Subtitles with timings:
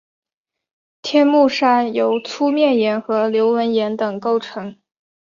[1.03, 4.75] 天目山由粗面岩和流纹岩等构成。